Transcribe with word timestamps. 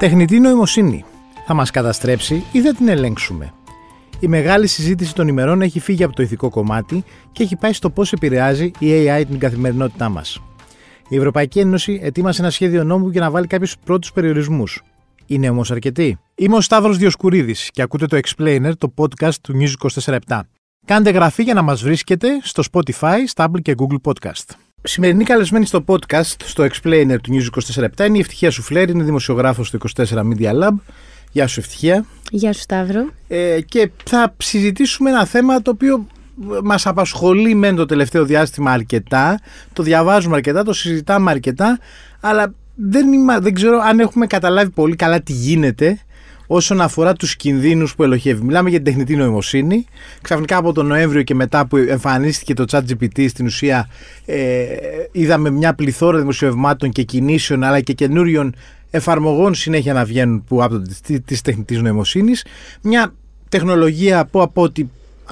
Τεχνητή 0.00 0.40
νοημοσύνη. 0.40 1.04
Θα 1.46 1.54
μας 1.54 1.70
καταστρέψει 1.70 2.44
ή 2.52 2.60
θα 2.60 2.74
την 2.74 2.88
ελέγξουμε. 2.88 3.52
Η 4.20 4.26
μεγάλη 4.28 4.66
συζήτηση 4.66 5.14
των 5.14 5.28
ημερών 5.28 5.62
έχει 5.62 5.80
φύγει 5.80 6.04
από 6.04 6.14
το 6.14 6.22
ηθικό 6.22 6.48
κομμάτι 6.50 7.04
και 7.32 7.42
έχει 7.42 7.56
πάει 7.56 7.72
στο 7.72 7.90
πώς 7.90 8.12
επηρεάζει 8.12 8.70
η 8.78 8.88
AI 8.88 9.24
την 9.28 9.38
καθημερινότητά 9.38 10.08
μας. 10.08 10.42
Η 11.08 11.16
Ευρωπαϊκή 11.16 11.58
Ένωση 11.58 12.00
ετοίμασε 12.02 12.42
ένα 12.42 12.50
σχέδιο 12.50 12.84
νόμου 12.84 13.08
για 13.08 13.20
να 13.20 13.30
βάλει 13.30 13.46
κάποιους 13.46 13.76
πρώτους 13.84 14.12
περιορισμούς. 14.12 14.82
Είναι 15.26 15.48
όμως 15.48 15.70
αρκετοί. 15.70 16.18
Είμαι 16.34 16.56
ο 16.56 16.60
Σταύρος 16.60 16.98
Διοσκουρίδης 16.98 17.70
και 17.70 17.82
ακούτε 17.82 18.06
το 18.06 18.18
Explainer, 18.22 18.72
το 18.78 18.92
podcast 18.96 19.34
του 19.42 19.54
News 19.60 19.90
24 20.04 20.18
Κάντε 20.86 21.10
γραφή 21.10 21.42
για 21.42 21.54
να 21.54 21.62
μας 21.62 21.82
βρίσκετε 21.82 22.28
στο 22.42 22.62
Spotify, 22.72 23.16
Stable 23.34 23.60
και 23.62 23.74
Google 23.78 24.12
Podcast. 24.12 24.69
Σημερινή 24.82 25.24
καλεσμένη 25.24 25.66
στο 25.66 25.84
podcast, 25.86 26.34
στο 26.44 26.64
Explainer 26.64 27.16
του 27.22 27.30
News 27.32 27.76
24 27.82 28.06
είναι 28.06 28.16
η 28.16 28.20
Ευτυχία 28.20 28.50
Σουφλέρη, 28.50 28.92
είναι 28.92 29.02
δημοσιογράφος 29.02 29.70
του 29.70 29.78
24 29.96 30.04
Media 30.04 30.62
Lab. 30.62 30.74
Γεια 31.32 31.46
σου 31.46 31.60
Ευτυχία. 31.60 32.04
Γεια 32.30 32.52
σου 32.52 32.60
Σταύρο. 32.60 33.10
Ε, 33.28 33.60
και 33.60 33.90
θα 34.04 34.34
συζητήσουμε 34.36 35.10
ένα 35.10 35.24
θέμα 35.24 35.62
το 35.62 35.70
οποίο 35.70 36.06
μας 36.62 36.86
απασχολεί 36.86 37.54
μεν 37.54 37.76
το 37.76 37.86
τελευταίο 37.86 38.24
διάστημα 38.24 38.72
αρκετά, 38.72 39.40
το 39.72 39.82
διαβάζουμε 39.82 40.36
αρκετά, 40.36 40.62
το 40.62 40.72
συζητάμε 40.72 41.30
αρκετά, 41.30 41.78
αλλά 42.20 42.54
δεν, 42.74 43.12
είμα, 43.12 43.40
δεν 43.40 43.54
ξέρω 43.54 43.78
αν 43.78 44.00
έχουμε 44.00 44.26
καταλάβει 44.26 44.70
πολύ 44.70 44.96
καλά 44.96 45.20
τι 45.20 45.32
γίνεται 45.32 45.98
όσον 46.52 46.80
αφορά 46.80 47.12
τους 47.12 47.36
κινδύνους 47.36 47.94
που 47.94 48.02
ελοχεύει. 48.02 48.44
Μιλάμε 48.44 48.68
για 48.70 48.78
την 48.78 48.86
τεχνητή 48.86 49.16
νοημοσύνη. 49.16 49.84
Ξαφνικά 50.22 50.56
από 50.56 50.72
τον 50.72 50.86
Νοέμβριο 50.86 51.22
και 51.22 51.34
μετά 51.34 51.66
που 51.66 51.76
εμφανίστηκε 51.76 52.54
το 52.54 52.64
ChatGPT 52.70 53.28
στην 53.28 53.46
ουσία 53.46 53.88
ε, 54.26 54.64
είδαμε 55.12 55.50
μια 55.50 55.74
πληθώρα 55.74 56.18
δημοσιευμάτων 56.18 56.90
και 56.90 57.02
κινήσεων 57.02 57.64
αλλά 57.64 57.80
και 57.80 57.92
καινούριων 57.92 58.54
εφαρμογών 58.90 59.54
συνέχεια 59.54 59.92
να 59.92 60.04
βγαίνουν 60.04 60.44
που 60.44 60.62
από 60.62 60.82
της 61.24 61.40
τεχνητής 61.40 61.80
νοημοσύνης. 61.80 62.44
Μια 62.82 63.14
τεχνολογία 63.48 64.26
που 64.26 64.42
από 64.42 64.62
ό,τι 64.62 64.84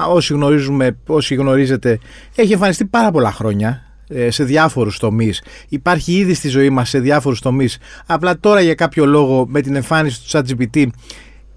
όσοι 0.09 0.33
γνωρίζουμε, 0.33 0.97
όσοι 1.07 1.35
γνωρίζετε, 1.35 1.99
έχει 2.35 2.53
εμφανιστεί 2.53 2.85
πάρα 2.85 3.11
πολλά 3.11 3.33
χρόνια 3.33 3.69
ε, 3.69 3.88
σε 4.29 4.45
διάφορους 4.45 4.99
τομείς. 4.99 5.43
Υπάρχει 5.69 6.13
ήδη 6.13 6.35
στη 6.35 6.49
ζωή 6.49 6.71
μας 6.71 6.89
σε 6.89 6.99
διάφορους 6.99 7.41
τομείς. 7.41 7.79
Απλά 8.07 8.39
τώρα 8.41 8.61
για 8.61 8.75
κάποιο 8.75 9.07
λόγο 9.07 9.47
με 9.49 9.61
την 9.61 9.75
εμφάνιση 9.75 10.21
του 10.21 10.29
ChatGPT 10.31 10.87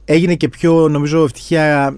έγινε 0.05 0.35
και 0.35 0.49
πιο 0.49 0.87
νομίζω 0.87 1.23
ευτυχία 1.23 1.95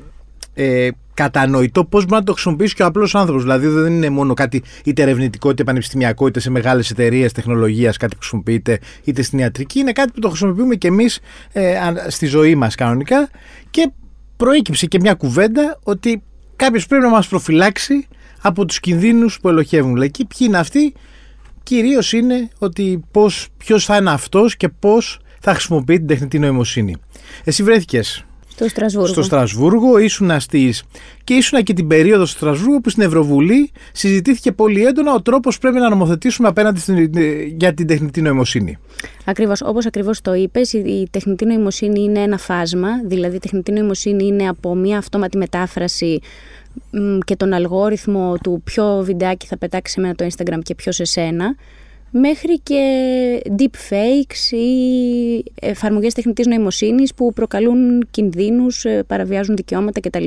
ε, 0.54 0.88
κατανοητό 1.14 1.86
πώς 1.86 2.06
μπορεί 2.06 2.20
να 2.20 2.24
το 2.24 2.32
χρησιμοποιήσει 2.32 2.76
και 2.76 2.84
ο 2.84 2.86
απλός 2.86 3.16
άνθρωπος. 3.16 3.42
Δηλαδή 3.42 3.68
δεν 3.68 3.94
είναι 3.94 4.10
μόνο 4.10 4.34
κάτι 4.34 4.64
είτε 4.84 5.02
ερευνητικό 5.02 5.50
είτε 5.50 5.64
πανεπιστημιακό 5.64 6.28
είτε 6.28 6.40
σε 6.40 6.50
μεγάλες 6.50 6.90
εταιρείες 6.90 7.32
τεχνολογίας 7.32 7.98
κάτι 7.98 8.14
που 8.14 8.20
χρησιμοποιείται 8.20 8.80
είτε 9.04 9.22
στην 9.22 9.40
ιατρική. 9.40 9.80
Είναι 9.80 9.92
κάτι 9.92 10.12
που 10.12 10.20
το 10.20 10.30
χρησιμοποιούμε 10.30 10.76
και 10.76 10.88
εμείς 10.88 11.20
ε, 11.52 11.76
στη 12.08 12.26
ζωή 12.26 12.56
μας 12.56 12.76
κανονικά. 12.76 13.30
Και 13.72 13.92
προέκυψε 14.38 14.86
και 14.86 15.00
μια 15.00 15.14
κουβέντα 15.14 15.80
ότι 15.84 16.24
κάποιος 16.56 16.88
πρέπει 16.88 17.04
να 17.04 17.10
μας 17.10 17.28
προφυλάξει 17.28 18.08
από 18.44 18.66
τους 18.66 18.80
κινδύνους 18.80 19.40
που 19.40 19.50
ελοχεύουν. 19.50 19.94
Δηλαδή, 19.94 20.12
ποιοι 20.12 20.48
είναι 20.48 20.58
αυτοί, 20.58 20.94
κυρίως 21.64 22.14
είναι 22.14 22.50
ότι 22.60 23.04
ποιος 23.58 23.86
θα 23.86 23.96
είναι 23.96 24.12
αυτός 24.12 24.58
και 24.58 24.70
πώς 24.70 25.20
θα 25.40 25.54
χρησιμοποιεί 25.54 25.98
την 25.98 26.08
τεχνητή 26.08 26.40
νοημοσύνη. 26.40 26.96
Εσύ 27.44 27.64
βρέθηκες 27.64 28.26
στο 28.56 28.68
Στρασβούργο. 28.68 29.08
Στο 29.08 29.22
Στρασβούργο 29.22 29.98
ήσουν 29.98 30.40
στις... 30.40 30.84
και 31.24 31.34
ήσουν 31.34 31.64
και 31.64 31.74
την 31.74 31.88
περίοδο 31.88 32.26
στο 32.26 32.38
Στρασβούργο 32.38 32.80
που 32.80 32.90
στην 32.90 33.04
Ευρωβουλή 33.04 33.72
συζητήθηκε 33.92 34.52
πολύ 34.52 34.86
έντονα 34.86 35.14
ο 35.14 35.22
τρόπος 35.22 35.58
πρέπει 35.58 35.80
να 35.80 35.90
νομοθετήσουμε 35.90 36.48
απέναντι 36.48 36.80
στην... 36.80 37.12
για 37.58 37.74
την 37.74 37.88
τεχνητή 37.88 38.22
νοημοσύνη. 38.22 38.78
Ακριβώς. 39.26 39.62
Όπως 39.62 39.86
ακριβώς 39.86 40.22
το 40.22 40.34
είπες, 40.34 40.74
η 40.74 41.08
τεχνητή 41.12 41.46
νοημοσύνη 41.46 42.04
είναι 42.04 42.20
ένα 42.20 42.38
φάσμα. 42.38 42.90
Δηλαδή, 43.06 43.36
η 43.36 43.40
τεχνητή 43.40 43.72
νοημοσύνη 43.72 44.26
είναι 44.26 44.48
από 44.48 44.76
μια 44.76 44.98
αυτόματη 44.98 45.38
μετάφραση 45.38 46.20
και 47.26 47.36
τον 47.36 47.54
αλγόριθμο 47.54 48.36
του 48.44 48.62
ποιο 48.64 49.02
βιντεάκι 49.04 49.48
θα 49.48 49.58
πετάξει 49.58 49.94
σε 49.94 50.02
μένα 50.02 50.16
το 50.16 50.26
Instagram 50.26 50.60
και 50.64 50.76
ποιος 50.76 50.96
σε 50.96 51.04
σένα 51.04 51.56
μέχρι 52.16 52.60
και 52.60 52.82
deepfakes 53.58 54.52
ή 54.52 55.44
εφαρμογές 55.62 56.14
τεχνητής 56.14 56.48
νοημοσύνης 56.48 57.14
που 57.14 57.34
προκαλούν 57.34 58.08
κινδύνους, 58.12 58.86
ε, 58.86 59.04
παραβιάζουν 59.04 59.56
δικαιώματα 59.56 60.00
κτλ. 60.00 60.26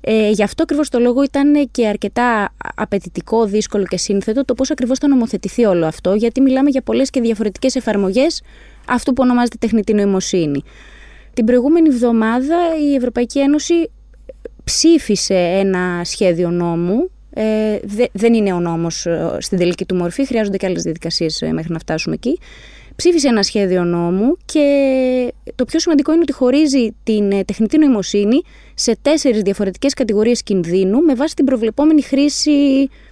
Ε, 0.00 0.30
γι' 0.30 0.42
αυτό 0.42 0.62
ακριβώς 0.62 0.88
το 0.88 0.98
λόγο 0.98 1.22
ήταν 1.22 1.68
και 1.70 1.86
αρκετά 1.86 2.54
απαιτητικό, 2.74 3.44
δύσκολο 3.44 3.84
και 3.84 3.96
σύνθετο 3.96 4.44
το 4.44 4.54
πώς 4.54 4.70
ακριβώς 4.70 4.98
θα 4.98 5.08
νομοθετηθεί 5.08 5.64
όλο 5.64 5.86
αυτό, 5.86 6.14
γιατί 6.14 6.40
μιλάμε 6.40 6.70
για 6.70 6.82
πολλές 6.82 7.10
και 7.10 7.20
διαφορετικές 7.20 7.74
εφαρμογές 7.74 8.42
αυτού 8.88 9.12
που 9.12 9.22
ονομάζεται 9.24 9.56
τεχνητή 9.60 9.92
νοημοσύνη. 9.92 10.62
Την 11.34 11.44
προηγούμενη 11.44 11.88
εβδομάδα 11.88 12.56
η 12.90 12.94
Ευρωπαϊκή 12.94 13.40
Ένωση 13.40 13.90
ψήφισε 14.66 15.34
ένα 15.34 16.00
σχέδιο 16.04 16.50
νόμου. 16.50 17.10
Ε, 17.30 17.78
δεν 18.12 18.34
είναι 18.34 18.52
ο 18.52 18.60
νόμος 18.60 19.06
ε, 19.06 19.36
στην 19.38 19.58
τελική 19.58 19.84
του 19.84 19.94
μορφή, 19.94 20.26
χρειάζονται 20.26 20.56
και 20.56 20.66
άλλες 20.66 20.82
διαδικασίες 20.82 21.42
ε, 21.42 21.52
μέχρι 21.52 21.72
να 21.72 21.78
φτάσουμε 21.78 22.14
εκεί. 22.14 22.38
Ψήφισε 22.96 23.28
ένα 23.28 23.42
σχέδιο 23.42 23.84
νόμου 23.84 24.36
και 24.44 24.64
το 25.54 25.64
πιο 25.64 25.78
σημαντικό 25.78 26.12
είναι 26.12 26.20
ότι 26.20 26.32
χωρίζει 26.32 26.94
την 27.02 27.32
ε, 27.32 27.44
τεχνητή 27.44 27.78
νοημοσύνη 27.78 28.42
σε 28.74 28.96
τέσσερις 29.02 29.42
διαφορετικές 29.42 29.94
κατηγορίες 29.94 30.42
κινδύνου 30.42 31.00
με 31.00 31.14
βάση 31.14 31.34
την 31.34 31.44
προβλεπόμενη 31.44 32.02
χρήση 32.02 32.50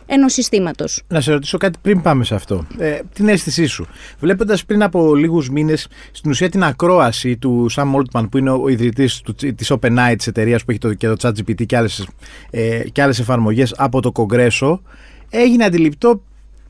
ενός 0.06 0.33
συστήματος. 0.33 1.03
Να 1.09 1.21
σε 1.21 1.33
ρωτήσω 1.33 1.59
κάτι 1.59 1.78
πριν 1.83 2.03
πάμε 2.03 2.25
σε 2.25 2.34
αυτό. 2.34 2.67
Ε, 2.78 2.99
την 3.15 3.28
αίσθησή 3.28 3.67
σου. 3.67 3.87
Βλέποντας 4.19 4.65
πριν 4.65 4.83
από 4.83 5.15
λίγους 5.15 5.50
μήνες 5.50 5.89
στην 6.12 6.31
ουσία 6.31 6.49
την 6.49 6.65
ακρόαση 6.65 7.37
του 7.37 7.66
Sam 7.75 7.93
Altman, 7.95 8.27
που 8.31 8.39
είναι 8.39 8.51
ο 8.51 8.69
ιδρυτής 8.69 9.22
της 9.56 9.72
OpenAI, 9.72 10.15
της 10.16 10.27
εταιρείας 10.27 10.65
που 10.65 10.71
έχει 10.71 10.81
το, 10.81 10.95
και 10.95 11.09
το 11.09 11.16
ChatGPT 11.22 11.66
και 11.66 11.77
άλλες 11.77 12.09
ε, 12.51 12.83
άλλες 12.99 13.19
εφαρμογές 13.19 13.75
από 13.77 14.01
το 14.01 14.12
Κογκρέσο, 14.12 14.83
έγινε 15.31 15.65
αντιληπτό 15.65 16.22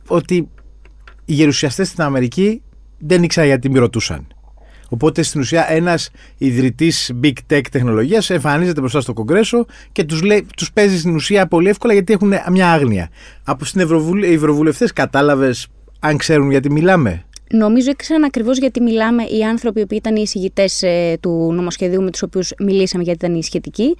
ότι 0.06 0.48
οι 1.24 1.32
γερουσιαστές 1.32 1.88
στην 1.88 2.02
Αμερική 2.02 2.62
δεν 2.98 3.22
ήξεραν 3.22 3.48
γιατί 3.48 3.70
με 3.70 3.78
ρωτούσαν. 3.78 4.26
Οπότε 4.88 5.22
στην 5.22 5.40
ουσία 5.40 5.72
ένας 5.72 6.10
ιδρυτής 6.38 7.12
big 7.22 7.32
tech 7.50 7.60
τεχνολογίας 7.70 8.30
εμφανίζεται 8.30 8.80
μπροστά 8.80 9.00
στο 9.00 9.12
Κογκρέσο 9.12 9.66
και 9.92 10.04
τους 10.04 10.22
τους 10.56 10.72
παίζει 10.72 10.98
στην 10.98 11.14
ουσία 11.14 11.46
πολύ 11.46 11.68
εύκολα 11.68 11.92
γιατί 11.92 12.12
έχουν 12.12 12.34
μια 12.50 12.72
άγνοια. 12.72 13.08
Από 13.44 13.64
στην 13.64 13.80
Ευρωβουλ... 13.80 14.22
Ευρωβουλευτές 14.22 14.92
κατάλαβες 14.92 15.66
αν 15.98 16.16
ξέρουν 16.16 16.50
γιατί 16.50 16.70
μιλάμε; 16.70 17.24
Νομίζω 17.50 17.90
ήξεραν 17.90 18.24
ακριβώς 18.24 18.58
γιατί 18.58 18.80
μιλάμε 18.80 19.22
οι 19.22 19.44
άνθρωποι 19.44 19.86
που 19.86 19.94
ήταν 19.94 20.16
οι 20.16 20.20
εισηγητές 20.22 20.82
ε, 20.82 21.16
του 21.20 21.52
νομοσχεδίου 21.52 22.02
με 22.02 22.10
τους 22.10 22.22
οποίους 22.22 22.52
μιλήσαμε 22.58 23.02
γιατί 23.02 23.24
ήταν 23.24 23.36
οι 23.38 23.42
σχετικοί. 23.42 23.96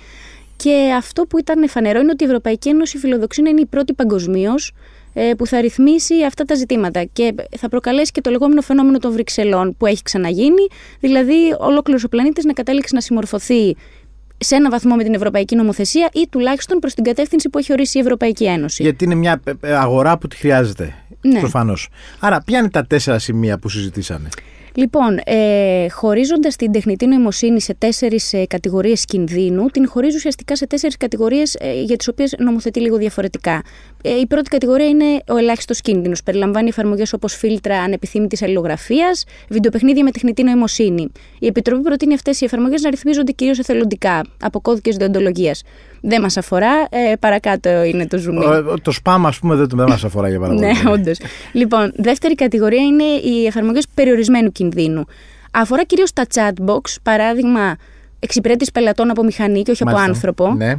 Και 0.56 0.92
αυτό 0.96 1.22
που 1.22 1.38
ήταν 1.38 1.68
φανερό 1.68 2.00
είναι 2.00 2.10
ότι 2.10 2.24
η 2.24 2.26
Ευρωπαϊκή 2.26 2.68
Ένωση 2.68 2.98
φιλοδοξεί 2.98 3.42
να 3.42 3.48
είναι 3.50 3.60
η 3.60 3.66
πρώτη 3.66 3.92
παγκοσμίως 3.92 4.68
ε, 4.68 4.74
που 5.36 5.46
θα 5.46 5.60
ρυθμίσει 5.60 6.14
αυτά 6.26 6.44
τα 6.44 6.54
ζητήματα 6.54 7.04
και 7.04 7.34
θα 7.56 7.68
προκαλέσει 7.68 8.10
και 8.10 8.20
το 8.20 8.30
λεγόμενο 8.30 8.60
φαινόμενο 8.60 8.98
των 8.98 9.12
Βρυξελών 9.12 9.76
που 9.76 9.86
έχει 9.86 10.02
ξαναγίνει, 10.02 10.66
δηλαδή 11.00 11.34
ολόκληρος 11.58 12.04
ο 12.04 12.08
πλανήτης 12.08 12.44
να 12.44 12.52
κατέληξει 12.52 12.94
να 12.94 13.00
συμμορφωθεί 13.00 13.76
σε 14.38 14.54
ένα 14.54 14.70
βαθμό 14.70 14.94
με 14.94 15.02
την 15.02 15.14
Ευρωπαϊκή 15.14 15.56
Νομοθεσία 15.56 16.08
ή 16.12 16.28
τουλάχιστον 16.30 16.78
προς 16.78 16.94
την 16.94 17.04
κατεύθυνση 17.04 17.48
που 17.48 17.58
έχει 17.58 17.72
ορίσει 17.72 17.98
η 17.98 18.00
Ευρωπαϊκή 18.00 18.44
Ένωση. 18.44 18.82
Γιατί 18.82 19.04
είναι 19.04 19.14
μια 19.14 19.40
ε, 19.60 19.74
αγορά 19.74 20.18
που 20.18 20.28
τη 20.28 20.36
χρειάζεται. 20.36 20.94
Ναι. 21.20 21.38
Προφανώς. 21.38 21.88
Άρα, 22.20 22.42
ποια 22.46 22.58
είναι 22.58 22.70
τα 22.70 22.86
τέσσερα 22.86 23.18
σημεία 23.18 23.58
που 23.58 23.68
συζητήσανε; 23.68 24.28
Λοιπόν, 24.74 25.18
ε, 25.24 25.88
χωρίζοντας 25.88 26.56
την 26.56 26.72
τεχνητή 26.72 27.06
νοημοσύνη 27.06 27.60
σε 27.60 27.74
τέσσερις 27.74 28.32
ε, 28.32 28.46
κατηγορίες 28.46 29.04
κινδύνου, 29.04 29.66
την 29.66 29.88
χωρίζει 29.88 30.16
ουσιαστικά 30.16 30.56
σε 30.56 30.66
τέσσερις 30.66 30.96
κατηγορίες 30.96 31.54
ε, 31.54 31.82
για 31.82 31.96
τις 31.96 32.08
οποίες 32.08 32.34
νομοθετεί 32.38 32.80
λίγο 32.80 32.96
διαφορετικά. 32.96 33.62
Ε, 34.06 34.10
η 34.20 34.26
πρώτη 34.26 34.48
κατηγορία 34.48 34.86
είναι 34.86 35.04
ο 35.28 35.36
ελάχιστος 35.36 35.80
κίνδυνος. 35.80 36.22
Περιλαμβάνει 36.22 36.68
εφαρμογές 36.68 37.12
όπως 37.12 37.34
φίλτρα 37.34 37.78
ανεπιθύμητης 37.78 38.42
αλληλογραφίας, 38.42 39.24
βιντεοπαιχνίδια 39.48 40.04
με 40.04 40.10
τεχνητή 40.10 40.42
νοημοσύνη. 40.42 41.12
Η 41.38 41.46
Επιτροπή 41.46 41.82
προτείνει 41.82 42.14
αυτές 42.14 42.40
οι 42.40 42.44
εφαρμογές 42.44 42.82
να 42.82 42.90
ρυθμίζονται 42.90 43.32
κυρίως 43.32 43.58
εθελοντικά 43.58 44.24
από 44.42 44.60
κώδικες 44.60 44.96
διοντολογίας. 44.96 45.62
Δεν 46.00 46.20
μας 46.20 46.36
αφορά, 46.36 46.72
ε, 46.90 47.16
παρακάτω 47.20 47.82
είναι 47.82 48.06
το 48.06 48.18
zoom. 48.18 48.78
το 48.82 48.92
spam, 49.04 49.20
ας 49.24 49.38
πούμε, 49.38 49.54
δεν, 49.54 49.68
δεν 49.74 49.88
μας 49.88 50.04
αφορά 50.04 50.28
για 50.28 50.40
παράδειγμα. 50.40 50.66
ναι, 50.66 50.90
όντως. 50.90 51.18
λοιπόν, 51.52 51.92
δεύτερη 51.96 52.34
κατηγορία 52.34 52.82
είναι 52.82 53.04
οι 53.04 53.46
εφαρμογές 53.46 53.86
περιορισμένου 53.94 54.52
κινδύνου. 54.52 55.04
Αφορά 55.50 55.84
κυρίως 55.84 56.12
τα 56.12 56.26
chatbox, 56.34 56.80
παράδειγμα 57.02 57.76
εξυπηρέτηση 58.18 58.70
πελατών 58.72 59.10
από 59.10 59.24
μηχανή 59.24 59.62
και 59.62 59.70
όχι 59.70 59.82
από 59.82 59.96
άνθρωπο. 59.96 60.54
Ναι. 60.54 60.74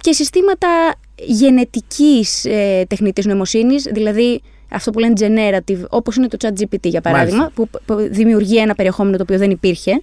Και 0.00 0.12
συστήματα 0.12 0.68
γενετικής 1.26 2.44
ε, 2.44 2.84
τεχνητής 2.88 3.26
νοημοσύνης, 3.26 3.82
δηλαδή 3.82 4.40
αυτό 4.70 4.90
που 4.90 4.98
λένε 4.98 5.12
generative, 5.18 5.84
όπως 5.88 6.16
είναι 6.16 6.28
το 6.28 6.36
ChatGPT 6.40 6.82
για 6.82 7.00
παράδειγμα, 7.00 7.50
που, 7.54 7.68
που, 7.86 8.08
δημιουργεί 8.10 8.58
ένα 8.58 8.74
περιεχόμενο 8.74 9.16
το 9.16 9.22
οποίο 9.22 9.38
δεν 9.38 9.50
υπήρχε. 9.50 10.02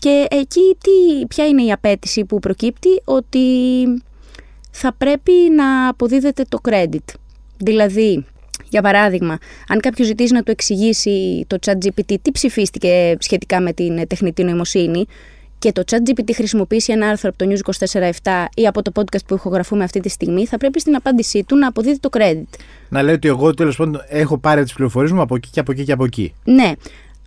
Και 0.00 0.26
εκεί 0.30 0.76
τι, 0.80 1.26
ποια 1.26 1.46
είναι 1.46 1.62
η 1.62 1.72
απέτηση 1.72 2.24
που 2.24 2.38
προκύπτει, 2.38 3.02
ότι 3.04 3.38
θα 4.70 4.94
πρέπει 4.98 5.32
να 5.56 5.88
αποδίδεται 5.88 6.44
το 6.48 6.58
credit. 6.68 7.14
Δηλαδή, 7.56 8.24
Για 8.68 8.82
παράδειγμα, 8.82 9.38
αν 9.68 9.80
κάποιος 9.80 10.06
ζητήσει 10.06 10.32
να 10.32 10.42
του 10.42 10.50
εξηγήσει 10.50 11.44
το 11.46 11.58
ChatGPT 11.66 12.14
τι 12.22 12.32
ψηφίστηκε 12.32 13.16
σχετικά 13.18 13.60
με 13.60 13.72
την 13.72 14.06
τεχνητή 14.06 14.44
νοημοσύνη 14.44 15.06
και 15.62 15.72
το 15.72 15.82
ChatGPT 15.90 16.30
χρησιμοποιήσει 16.34 16.92
ένα 16.92 17.08
άρθρο 17.08 17.30
από 17.34 17.44
το 17.44 17.50
News 17.50 17.86
24-7 18.00 18.10
ή 18.54 18.66
από 18.66 18.82
το 18.82 18.92
podcast 18.94 19.24
που 19.26 19.34
ηχογραφούμε 19.34 19.84
αυτή 19.84 20.00
τη 20.00 20.08
στιγμή, 20.08 20.46
θα 20.46 20.58
πρέπει 20.58 20.80
στην 20.80 20.94
απάντησή 20.94 21.44
του 21.44 21.56
να 21.56 21.66
αποδίδει 21.68 21.98
το 21.98 22.08
credit. 22.12 22.58
Να 22.88 23.02
λέει 23.02 23.14
ότι 23.14 23.28
εγώ 23.28 23.54
τέλος 23.54 23.76
πάντων 23.76 24.02
έχω 24.08 24.38
πάρει 24.38 24.62
τις 24.62 24.72
πληροφορίες 24.72 25.12
μου 25.12 25.20
από 25.20 25.34
εκεί 25.34 25.48
και 25.50 25.60
από 25.60 25.72
εκεί 25.72 25.84
και 25.84 25.92
από 25.92 26.04
εκεί. 26.04 26.34
Ναι. 26.44 26.72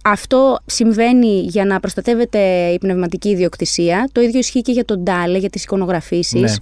Αυτό 0.03 0.59
συμβαίνει 0.65 1.41
για 1.41 1.65
να 1.65 1.79
προστατεύεται 1.79 2.39
η 2.67 2.77
πνευματική 2.77 3.29
ιδιοκτησία. 3.29 4.09
Το 4.11 4.21
ίδιο 4.21 4.39
ισχύει 4.39 4.61
και 4.61 4.71
για 4.71 4.85
τον 4.85 4.99
Ντάλε, 4.99 5.37
για 5.37 5.49
τις 5.49 5.63
εικονογραφήσεις. 5.63 6.41
Ναι. 6.41 6.53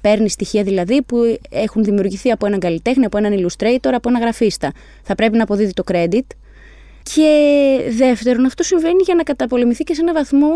Παίρνει 0.00 0.28
στοιχεία 0.28 0.62
δηλαδή 0.62 1.02
που 1.02 1.38
έχουν 1.50 1.84
δημιουργηθεί 1.84 2.30
από 2.30 2.46
έναν 2.46 2.60
καλλιτέχνη, 2.60 3.04
από 3.04 3.18
έναν 3.18 3.32
illustrator, 3.32 3.90
από 3.92 4.08
έναν 4.08 4.20
γραφίστα. 4.20 4.72
Θα 5.02 5.14
πρέπει 5.14 5.36
να 5.36 5.42
αποδίδει 5.42 5.72
το 5.72 5.82
credit. 5.92 6.26
Και 7.14 7.30
δεύτερον, 7.90 8.44
αυτό 8.44 8.62
συμβαίνει 8.62 9.02
για 9.04 9.14
να 9.14 9.22
καταπολεμηθεί 9.22 9.84
και 9.84 9.94
σε 9.94 10.00
έναν 10.00 10.14
βαθμό 10.14 10.48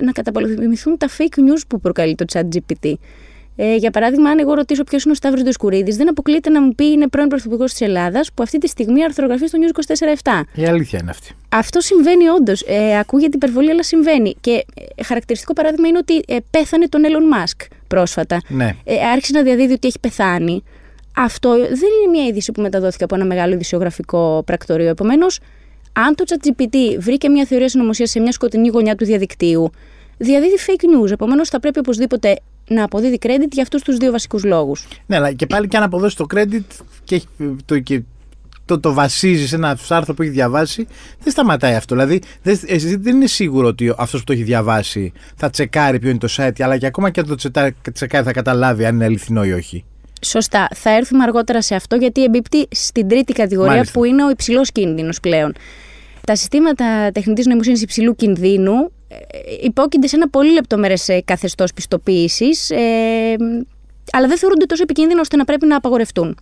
να 0.00 0.12
καταπολεμηθούν 0.12 0.96
τα 0.96 1.08
fake 1.18 1.38
news 1.38 1.60
που 1.68 1.80
προκαλεί 1.80 2.14
το 2.14 2.24
chat 2.32 2.42
GPT. 2.42 2.92
Ε, 3.56 3.76
για 3.76 3.90
παράδειγμα, 3.90 4.30
αν 4.30 4.38
εγώ 4.38 4.54
ρωτήσω 4.54 4.84
ποιος 4.84 5.02
είναι 5.02 5.12
ο 5.12 5.14
Σταύρος 5.14 5.42
Ντοσκουρίδη, 5.42 5.92
δεν 5.92 6.08
αποκλείεται 6.08 6.50
να 6.50 6.62
μου 6.62 6.74
πει 6.74 6.84
είναι 6.84 7.08
πρώην 7.08 7.28
Πρωθυπουργός 7.28 7.70
της 7.70 7.80
Ελλάδας 7.80 8.30
που 8.34 8.42
αυτή 8.42 8.58
τη 8.58 8.68
στιγμή 8.68 9.04
αρθρογραφεί 9.04 9.46
στο 9.46 9.58
News 9.60 9.94
24-7. 10.22 10.40
Η 10.54 10.66
αλήθεια 10.66 10.98
είναι 11.02 11.10
αυτή. 11.10 11.32
Αυτό 11.48 11.80
συμβαίνει 11.80 12.28
όντως. 12.28 12.62
Ε, 12.66 12.98
ακούγεται 12.98 13.36
υπερβολή, 13.36 13.70
αλλά 13.70 13.82
συμβαίνει. 13.82 14.36
Και 14.40 14.64
ε, 14.96 15.02
χαρακτηριστικό 15.02 15.52
παράδειγμα 15.52 15.88
είναι 15.88 15.98
ότι 15.98 16.22
ε, 16.26 16.36
πέθανε 16.50 16.88
τον 16.88 17.02
Elon 17.04 17.36
Musk 17.36 17.66
πρόσφατα. 17.88 18.40
Ναι. 18.48 18.76
Ε, 18.84 18.94
άρχισε 19.12 19.32
να 19.32 19.42
διαδίδει 19.42 19.72
ότι 19.72 19.86
έχει 19.86 20.00
πεθάνει. 20.00 20.62
Αυτό 21.16 21.50
δεν 21.52 21.68
είναι 21.68 22.10
μια 22.10 22.24
είδηση 22.24 22.52
που 22.52 22.60
μεταδόθηκε 22.60 23.04
από 23.04 23.14
ένα 23.14 23.24
μεγάλο 23.24 23.52
ειδησιογραφικό 23.52 24.42
πρακτορείο. 24.46 24.88
Επομένως, 24.88 25.40
αν 25.96 26.14
το 26.14 26.24
ChatGPT 26.26 26.76
βρήκε 26.98 27.28
μια 27.28 27.44
θεωρία 27.44 27.68
συνωμοσίας 27.68 28.10
σε 28.10 28.20
μια 28.20 28.32
σκοτεινή 28.32 28.68
γωνιά 28.68 28.94
του 28.94 29.04
διαδικτύου, 29.04 29.70
διαδίδει 30.16 30.56
fake 30.66 31.02
news. 31.04 31.10
Επομένως, 31.10 31.48
θα 31.48 31.60
πρέπει 31.60 31.78
οπωσδήποτε 31.78 32.40
να 32.68 32.84
αποδίδει 32.84 33.18
credit 33.22 33.48
για 33.52 33.62
αυτούς 33.62 33.82
τους 33.82 33.96
δύο 33.96 34.10
βασικούς 34.10 34.44
λόγους. 34.44 34.86
Ναι, 35.06 35.16
αλλά 35.16 35.32
και 35.32 35.46
πάλι 35.46 35.68
και 35.68 35.76
αν 35.76 35.82
αποδώσει 35.82 36.16
το 36.16 36.26
credit 36.34 36.62
και, 37.04 37.22
το, 37.64 37.78
και 37.78 38.02
το, 38.64 38.80
το 38.80 38.92
βασίζεις 38.92 39.48
σε 39.48 39.54
ένα 39.54 39.78
άρθρο 39.88 40.14
που 40.14 40.22
έχει 40.22 40.30
διαβάσει, 40.30 40.86
δεν 41.22 41.32
σταματάει 41.32 41.74
αυτό. 41.74 41.94
Δηλαδή, 41.94 42.20
δεν, 42.42 42.60
εσύ 42.66 42.96
δεν 42.96 43.16
είναι 43.16 43.26
σίγουρο 43.26 43.66
ότι 43.66 43.94
αυτός 43.96 44.20
που 44.20 44.26
το 44.26 44.32
έχει 44.32 44.42
διαβάσει 44.42 45.12
θα 45.36 45.50
τσεκάρει 45.50 45.98
ποιο 45.98 46.10
είναι 46.10 46.18
το 46.18 46.28
site, 46.36 46.62
αλλά 46.62 46.78
και 46.78 46.86
ακόμα 46.86 47.10
και 47.10 47.20
αν 47.20 47.26
το 47.26 47.34
τσεκάρει 47.92 48.24
θα 48.24 48.32
καταλάβει 48.32 48.84
αν 48.84 48.94
είναι 48.94 49.04
αληθινό 49.04 49.44
ή 49.44 49.52
όχι. 49.52 49.84
Σωστά. 50.24 50.68
Θα 50.74 50.90
έρθουμε 50.90 51.22
αργότερα 51.22 51.62
σε 51.62 51.74
αυτό 51.74 51.96
γιατί 51.96 52.24
εμπίπτει 52.24 52.66
στην 52.70 53.08
τρίτη 53.08 53.32
κατηγορία 53.32 53.72
Μάλιστα. 53.72 53.98
που 53.98 54.04
είναι 54.04 54.24
ο 54.24 54.30
υψηλός 54.30 54.72
κίνδυνος 54.72 55.20
πλέον. 55.20 55.54
Τα 56.26 56.34
συστήματα 56.34 57.10
τεχνητής 57.12 57.46
νοημοσύνης 57.46 57.82
υψηλού 57.82 58.14
κινδύνου 58.16 58.92
ε, 59.08 59.16
υπόκεινται 59.62 60.06
σε 60.06 60.16
ένα 60.16 60.28
πολύ 60.28 60.52
λεπτομερές 60.52 61.08
καθεστώς 61.24 61.72
πιστοποίησης, 61.72 62.70
ε, 62.70 63.36
αλλά 64.12 64.28
δεν 64.28 64.38
θεωρούνται 64.38 64.64
τόσο 64.64 64.82
επικίνδυνα 64.82 65.20
ώστε 65.20 65.36
να 65.36 65.44
πρέπει 65.44 65.66
να 65.66 65.76
απαγορευτούν. 65.76 66.38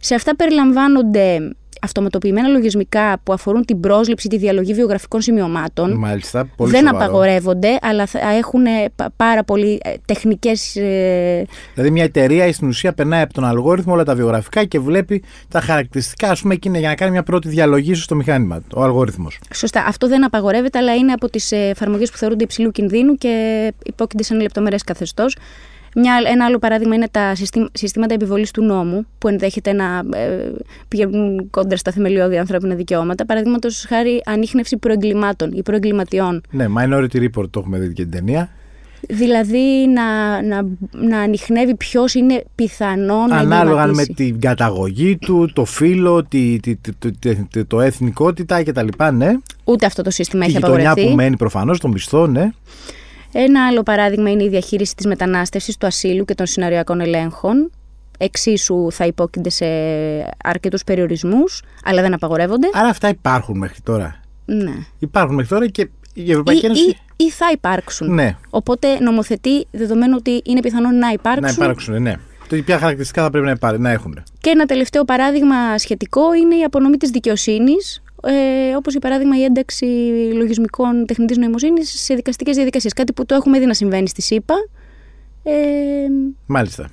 Σε 0.00 0.14
αυτά 0.14 0.36
περιλαμβάνονται 0.36 1.54
αυτοματοποιημένα 1.82 2.48
λογισμικά 2.48 3.20
που 3.22 3.32
αφορούν 3.32 3.64
την 3.64 3.80
πρόσληψη, 3.80 4.28
τη 4.28 4.36
διαλογή 4.38 4.74
βιογραφικών 4.74 5.20
σημειωμάτων. 5.20 5.92
Μάλιστα. 5.98 6.48
Πολύ 6.56 6.70
δεν 6.70 6.86
σοβαρό. 6.86 7.04
απαγορεύονται, 7.04 7.78
αλλά 7.82 8.06
θα 8.06 8.18
έχουν 8.32 8.66
ε, 8.66 8.70
πα- 8.96 9.12
πάρα 9.16 9.44
πολύ 9.44 9.80
τεχνικές. 10.04 10.72
Δηλαδή, 11.74 11.90
μια 11.90 12.04
εταιρεία 12.04 12.52
στην 12.52 12.68
ουσία 12.68 12.92
περνάει 12.92 13.22
από 13.22 13.32
τον 13.32 13.44
αλγόριθμο 13.44 13.92
όλα 13.92 14.04
τα 14.04 14.14
βιογραφικά 14.14 14.64
και 14.64 14.78
βλέπει 14.78 15.22
τα 15.48 15.60
χαρακτηριστικά, 15.60 16.30
ας 16.30 16.40
πούμε, 16.40 16.54
εκείνα 16.54 16.78
για 16.78 16.88
να 16.88 16.94
κάνει 16.94 17.10
μια 17.10 17.22
πρώτη 17.22 17.48
διαλογή 17.48 17.94
στο 17.94 18.14
μηχάνημα, 18.14 18.62
ο 18.74 18.82
αλγόριθμος. 18.82 19.38
Σωστά. 19.54 19.84
Αυτό 19.86 20.08
δεν 20.08 20.24
απαγορεύεται, 20.24 20.78
αλλά 20.78 20.94
είναι 20.94 21.12
από 21.12 21.30
τις 21.30 21.52
εφαρμογές 21.52 22.10
που 22.10 22.16
θεωρούνται 22.16 22.44
υψηλού 22.44 22.70
κινδύνου 22.70 23.14
και 23.14 23.72
υπόκεινται 23.84 24.22
σε 24.22 24.32
ένα 24.32 24.42
λεπτομερές 24.42 24.82
καθεστώς. 24.84 25.36
Μια, 25.94 26.14
ένα 26.32 26.44
άλλο 26.44 26.58
παράδειγμα 26.58 26.94
είναι 26.94 27.08
τα 27.10 27.34
συστή- 27.34 27.68
συστήματα 27.72 28.14
επιβολής 28.14 28.50
του 28.50 28.62
νόμου, 28.62 29.06
που 29.18 29.28
ενδέχεται 29.28 29.72
να 29.72 30.02
ε, 30.18 30.50
πηγαίνουν 30.88 31.50
κόντρα 31.50 31.76
στα 31.76 31.90
θεμελιώδη 31.92 32.38
ανθρώπινα 32.38 32.74
δικαιώματα. 32.74 33.26
Παραδείγματος 33.26 33.84
χάρη 33.88 34.22
ανείχνευση 34.24 34.76
προεγκλημάτων 34.76 35.50
ή 35.52 35.62
προεγκληματιών. 35.62 36.40
Ναι, 36.50 36.66
Minority 36.78 37.16
Report 37.28 37.50
το 37.50 37.60
έχουμε 37.60 37.78
δει 37.78 37.92
και 37.92 38.02
την 38.02 38.10
ταινία. 38.10 38.48
Δηλαδή 39.08 39.86
να, 39.94 40.42
να, 40.42 40.66
να 40.92 41.18
ανοιχνεύει 41.18 41.74
ποιος 41.74 42.14
είναι 42.14 42.44
πιθανό 42.54 43.26
να 43.26 43.36
Ανάλογα 43.36 43.74
με 43.76 43.80
εγκληματίσει. 43.82 44.12
την 44.30 44.40
καταγωγή 44.40 45.16
του, 45.16 45.50
το 45.52 45.64
φύλλο, 45.64 46.24
τη, 46.24 46.58
τη, 46.60 46.76
τη, 46.76 47.12
τη- 47.18 47.34
τη- 47.50 47.64
το 47.64 47.80
εθνικότητα 47.80 48.62
κτλ. 48.62 48.86
Ναι. 49.12 49.30
Ούτε 49.64 49.86
αυτό 49.86 50.02
το 50.02 50.10
σύστημα 50.10 50.44
Τη 50.44 50.48
έχει 50.50 50.58
γειτονιά 50.58 50.78
απαγορευτεί. 50.80 51.10
που 51.10 51.16
μένει 51.16 51.36
προφανώς, 51.36 51.78
το 51.80 51.88
μισθό, 51.88 52.26
ναι. 52.26 52.50
Ένα 53.32 53.66
άλλο 53.66 53.82
παράδειγμα 53.82 54.30
είναι 54.30 54.42
η 54.44 54.48
διαχείριση 54.48 54.94
της 54.96 55.06
μετανάστευσης, 55.06 55.76
του 55.76 55.86
ασύλου 55.86 56.24
και 56.24 56.34
των 56.34 56.46
συναριακών 56.46 57.00
ελέγχων. 57.00 57.70
Εξίσου 58.18 58.86
θα 58.92 59.06
υπόκεινται 59.06 59.50
σε 59.50 59.66
αρκετούς 60.44 60.84
περιορισμούς, 60.84 61.62
αλλά 61.84 62.02
δεν 62.02 62.14
απαγορεύονται. 62.14 62.68
Άρα 62.72 62.88
αυτά 62.88 63.08
υπάρχουν 63.08 63.58
μέχρι 63.58 63.80
τώρα. 63.82 64.20
Ναι. 64.44 64.72
Υπάρχουν 64.98 65.34
μέχρι 65.34 65.50
τώρα 65.50 65.68
και 65.68 65.82
η 66.14 66.22
Ή, 66.26 66.30
Ευρωπαϊκή 66.30 66.66
Ένωση. 66.66 66.88
ή, 66.88 66.96
ή 67.16 67.30
θα 67.30 67.46
υπάρξουν. 67.52 68.14
Ναι, 68.14 68.36
Οπότε 68.50 68.98
νομοθετεί 69.00 69.66
δεδομένου 69.70 70.14
ότι 70.18 70.42
είναι 70.44 70.60
πιθανόν 70.60 70.98
να 70.98 71.08
υπάρξουν. 71.08 71.42
να 71.44 71.50
υπάρξουν, 71.64 72.02
ναι. 72.02 72.14
Το 72.48 72.62
ποια 72.62 72.78
χαρακτηριστικά 72.78 73.22
θα 73.22 73.30
πρέπει 73.30 73.44
να, 73.46 73.50
υπά- 73.50 73.78
να 73.78 73.90
έχουν. 73.90 74.22
Και 74.40 74.50
ένα 74.50 74.64
τελευταίο 74.64 75.04
παράδειγμα 75.04 75.78
σχετικό 75.78 76.34
είναι 76.34 76.56
η 76.56 76.62
απονομή 76.62 76.96
της 76.96 77.10
δικαιοσύνης, 77.10 78.02
ε, 78.26 78.74
όπως 78.76 78.92
για 78.92 79.00
παράδειγμα 79.00 79.38
η 79.38 79.42
ένταξη 79.44 79.84
λογισμικών 80.34 81.06
τεχνητής 81.06 81.36
νοημοσύνης 81.36 82.00
σε 82.04 82.14
δικαστικές 82.14 82.56
διαδικασίες. 82.56 82.92
Κάτι 82.92 83.12
που 83.12 83.26
το 83.26 83.34
έχουμε 83.34 83.58
δει 83.58 83.66
να 83.66 83.74
συμβαίνει 83.74 84.08
στη 84.08 84.22
ΣΥΠΑ. 84.22 84.54
Ε, 85.42 85.52
Μάλιστα. 86.46 86.88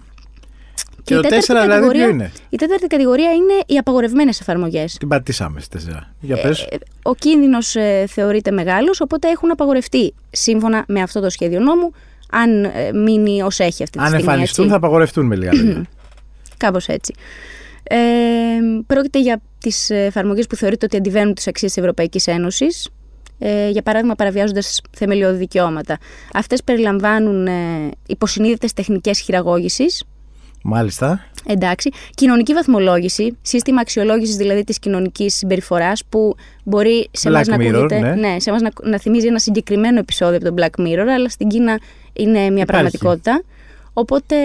Και 0.95 1.01
Και 1.03 1.13
η 1.13 1.17
το 1.17 1.21
τέταρτη 1.21 1.45
4 1.45 1.61
δηλαδή 1.61 1.69
κατηγορία- 1.69 2.05
ποιο 2.05 2.13
είναι. 2.13 2.31
Η 2.49 2.57
τέταρτη 2.57 2.87
κατηγορία 2.87 3.31
είναι 3.33 3.53
οι 3.65 3.77
απαγορευμένες 3.77 4.39
εφαρμογές. 4.39 4.97
Την 4.99 5.07
πατήσαμε 5.07 5.59
στη 5.61 5.77
4. 5.77 6.13
Για 6.19 6.37
πες. 6.41 6.67
Ο 7.03 7.15
κίνδυνος 7.15 7.75
θεωρείται 8.07 8.51
μεγάλος, 8.51 9.01
οπότε 9.01 9.29
έχουν 9.29 9.51
απαγορευτεί 9.51 10.13
σύμφωνα 10.31 10.83
με 10.87 11.01
αυτό 11.01 11.19
το 11.19 11.29
σχέδιο 11.29 11.59
νόμου, 11.59 11.91
αν 12.31 12.63
ε, 12.63 12.91
μείνει 12.93 13.41
ως 13.41 13.59
έχει 13.59 13.83
αυτή 13.83 13.97
τη 13.97 14.03
Αν 14.03 14.05
στιγμή. 14.09 14.25
εμφανιστούν 14.25 14.63
έτσι. 14.65 14.75
θα 14.75 14.75
απαγορευτούν 14.85 15.25
με 15.25 15.35
λίγα 15.35 15.53
λόγια. 15.53 15.85
Κάπως 16.57 16.87
έτσι. 16.87 17.13
Ε, 17.83 17.97
πρόκειται 18.87 19.19
για 19.21 19.41
τις 19.59 19.89
εφαρμογές 19.89 20.47
που 20.47 20.55
θεωρείται 20.55 20.85
ότι 20.85 20.97
αντιβαίνουν 20.97 21.33
τις 21.33 21.47
αξίες 21.47 21.71
της 21.73 21.81
Ευρωπαϊκής 21.81 22.27
Ένωσης. 22.27 22.89
Ε, 23.39 23.69
για 23.69 23.81
παράδειγμα, 23.81 24.15
παραβιάζοντας 24.15 24.81
θεμελιώδη 24.97 25.37
δικαιώματα. 25.37 25.97
Αυτές 26.33 26.63
περιλαμβάνουν 26.63 27.47
ε, 27.47 27.51
υποσυνείδητες 28.07 28.73
τεχνικές 28.73 29.19
χειραγώγησης, 29.19 30.03
Μάλιστα. 30.63 31.25
Εντάξει. 31.45 31.89
Κοινωνική 32.15 32.53
βαθμολόγηση, 32.53 33.37
σύστημα 33.41 33.81
αξιολόγησης 33.81 34.35
δηλαδή 34.35 34.63
της 34.63 34.79
κοινωνικής 34.79 35.35
συμπεριφοράς 35.35 36.03
που 36.09 36.35
μπορεί 36.63 37.09
σε 37.11 37.29
Black 37.29 37.47
εμά 37.47 37.57
να 37.57 37.63
Mirror, 37.63 37.73
ακούγεται. 37.73 38.15
ναι. 38.15 38.39
σε 38.39 38.49
εμάς 38.49 38.61
να, 38.61 38.69
να 38.83 38.99
θυμίζει 38.99 39.27
ένα 39.27 39.39
συγκεκριμένο 39.39 39.99
επεισόδιο 39.99 40.35
από 40.35 40.45
τον 40.45 40.55
Black 40.57 40.81
Mirror, 40.81 41.07
αλλά 41.15 41.29
στην 41.29 41.47
Κίνα 41.47 41.79
είναι 42.13 42.49
μια 42.49 42.65
πραγματικότητα. 42.65 43.43
Οπότε 43.93 44.35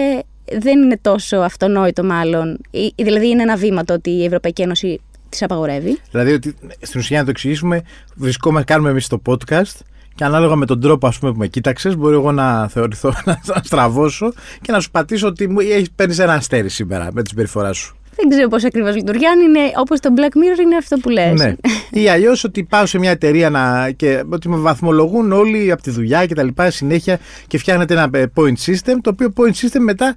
δεν 0.59 0.81
είναι 0.81 0.97
τόσο 1.01 1.37
αυτονόητο, 1.37 2.03
μάλλον. 2.03 2.59
Ή- 2.71 2.93
Δηλαδή 2.95 3.27
είναι 3.29 3.41
ένα 3.41 3.55
βήμα 3.55 3.83
το 3.83 3.93
ότι 3.93 4.09
η 4.09 4.25
Ευρωπαϊκή 4.25 4.61
Ένωση 4.61 4.99
τις 5.29 5.43
απαγορεύει. 5.43 5.99
Δηλαδή 6.11 6.31
ότι 6.33 6.55
στην 6.81 6.99
ουσία 6.99 7.17
να 7.17 7.23
το 7.23 7.29
εξηγήσουμε, 7.29 7.81
βρισκόμαστε, 8.15 8.73
κάνουμε 8.73 8.89
εμείς 8.89 9.07
το 9.07 9.21
podcast 9.25 9.79
και 10.15 10.23
ανάλογα 10.23 10.55
με 10.55 10.65
τον 10.65 10.79
τρόπο 10.81 11.07
ας 11.07 11.19
πούμε, 11.19 11.31
που 11.31 11.37
με 11.37 11.47
κοίταξες, 11.47 11.95
μπορεί 11.97 12.15
εγώ 12.15 12.31
να 12.31 12.67
θεωρηθώ 12.67 13.13
να 13.25 13.61
στραβώσω 13.63 14.33
και 14.61 14.71
να 14.71 14.79
σου 14.79 14.91
πατήσω 14.91 15.27
ότι 15.27 15.47
μου 15.49 15.59
έχεις 15.59 15.91
παίρνεις 15.95 16.19
ένα 16.19 16.33
αστέρι 16.33 16.69
σήμερα 16.69 17.09
με 17.13 17.21
τη 17.23 17.29
συμπεριφορά 17.29 17.73
σου. 17.73 17.95
Δεν 18.15 18.29
ξέρω 18.29 18.47
πώς 18.47 18.63
ακριβώς 18.63 18.95
λειτουργεί. 18.95 19.25
Αν 19.25 19.39
είναι 19.39 19.59
όπως 19.77 19.99
το 19.99 20.13
Black 20.17 20.37
Mirror, 20.37 20.59
είναι 20.63 20.75
αυτό 20.75 20.97
που 20.97 21.09
λες. 21.09 21.39
Ναι. 21.39 21.55
Ή 22.01 22.09
αλλιώς 22.09 22.43
ότι 22.43 22.63
πάω 22.63 22.85
σε 22.85 22.99
μια 22.99 23.11
εταιρεία 23.11 23.49
να, 23.49 23.91
και 23.91 24.23
ότι 24.29 24.49
με 24.49 24.57
βαθμολογούν 24.57 25.31
όλοι 25.31 25.71
από 25.71 25.81
τη 25.81 25.91
δουλειά 25.91 26.25
και 26.25 26.33
τα 26.35 26.43
λοιπά 26.43 26.71
συνέχεια 26.71 27.19
και 27.47 27.57
φτιάχνεται 27.57 27.93
ένα 27.93 28.09
ε, 28.13 28.25
point 28.35 28.71
system, 28.71 28.95
το 29.01 29.09
οποίο 29.09 29.33
point 29.37 29.53
system 29.65 29.79
μετά. 29.79 30.15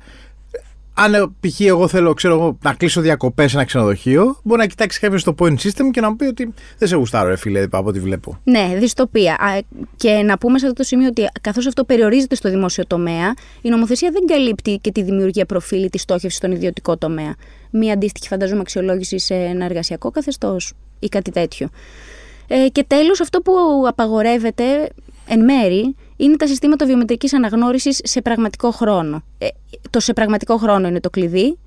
Αν 1.00 1.14
ε, 1.14 1.26
π.χ. 1.40 1.61
εγώ 1.61 1.88
θέλω 1.88 2.14
ξέρω 2.14 2.35
εγώ, 2.35 2.59
να 2.62 2.75
κλείσω 2.75 3.00
διακοπές 3.00 3.50
σε 3.50 3.57
ένα 3.57 3.67
ξενοδοχείο, 3.67 4.38
μπορεί 4.43 4.61
να 4.61 4.67
κοιτάξει 4.67 5.00
κάποιος 5.00 5.25
το 5.25 5.35
point 5.38 5.55
system 5.55 5.90
και 5.90 6.00
να 6.00 6.09
μου 6.11 6.17
πει 6.17 6.25
ότι 6.25 6.55
δεν 6.78 6.88
σε 6.88 6.97
γουστάρω, 6.97 7.28
ρε 7.28 7.37
φίλε, 7.37 7.67
από 7.71 7.88
ό,τι 7.88 8.00
βλέπω. 8.00 8.40
Ναι, 8.45 8.75
δυστοπία. 8.78 9.33
Α, 9.35 9.59
Και 9.97 10.11
να 10.11 10.38
πούμε 10.38 10.59
σε 10.59 10.67
αυτό 10.67 10.76
το 10.76 10.83
σημείο 10.83 11.09
ότι 11.09 11.26
καθώς 11.40 11.67
αυτό 11.67 11.85
περιορίζεται 11.85 12.35
στο 12.35 12.50
δημόσιο 12.50 12.87
τομέα, 12.87 13.35
η 13.61 13.69
νομοθεσία 13.69 14.11
δεν 14.11 14.26
καλύπτει 14.26 14.78
και 14.81 14.93
τη 14.93 15.02
δημιουργία 15.02 15.47
προφίλ 15.47 15.85
ή 15.85 15.88
τη 15.88 15.99
στόχευση 15.99 16.37
στον 16.37 16.52
ιδιωτικό 16.52 16.97
τομέα. 16.97 17.35
Μία 17.71 17.93
αντίστοιχη, 17.93 18.29
φαντάζομαι, 18.29 18.61
αξιολόγηση 18.61 19.19
σε 19.19 19.35
ένα 19.35 19.65
εργασιακό 19.65 20.11
καθεστώς 20.11 20.73
ή 20.99 21.09
κάτι 21.09 21.31
τέτοιο. 21.31 21.69
Ε, 22.49 22.69
και 22.69 22.85
τέλος, 22.87 23.21
αυτό 23.21 23.41
που 23.41 23.53
απαγορεύεται 23.87 24.89
εν 25.29 25.45
μέρη 25.45 25.95
είναι 26.17 26.37
τα 26.37 26.47
συστήματα 26.47 26.87
βιομετρικής 26.87 27.35
αναγνώρισης 27.35 28.01
σε 28.03 28.23
πραγματικό 28.23 28.71
χρόνο. 28.71 29.23
Ε, 29.39 29.47
το 29.91 30.01
σε 30.01 30.13
πραγματικό 30.13 30.57
χρόνο 30.57 30.89
είναι 30.89 31.01
το 31.01 31.11
κλειδί. 31.11 31.59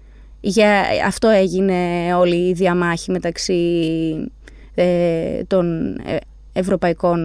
Για 0.44 0.84
αυτό 1.06 1.28
έγινε 1.28 1.76
όλη 2.16 2.36
η 2.50 2.54
διαμάχη 2.54 3.12
μεταξύ 3.12 3.62
ε, 4.76 5.44
των 5.48 5.96
ε, 6.06 6.18
ευρωπαϊκών 6.54 7.20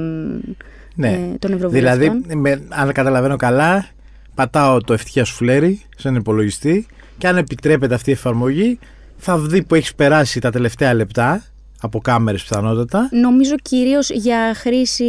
Ναι. 0.95 1.09
ε, 1.09 1.37
των 1.39 1.53
ευρωβουλευτών. 1.53 1.99
Δηλαδή, 1.99 2.37
με, 2.37 2.63
αν 2.69 2.93
καταλαβαίνω 2.93 3.37
καλά, 3.37 3.87
πατάω 4.35 4.81
το 4.81 4.93
ευτυχία 4.93 5.25
σου 5.25 5.35
φλέρι 5.35 5.81
σε 5.97 6.09
έναν 6.09 6.21
υπολογιστή 6.21 6.87
και 7.19 7.29
αν 7.29 7.37
επιτρέπεται 7.37 7.95
αυτή 7.95 8.11
η 8.11 8.13
εφαρμογή, 8.13 8.79
θα 9.17 9.39
δει 9.39 9.63
που 9.63 9.75
έχεις 9.75 9.95
περάσει 9.95 10.41
τα 10.41 10.51
τελευταία 10.51 10.95
λεπτά 10.95 11.43
από 11.81 12.01
κάμερες 12.01 12.43
πιθανότατα. 12.43 13.09
Νομίζω 13.13 13.55
κυρίως 13.63 14.11
για 14.11 14.55
χρήση 14.57 15.05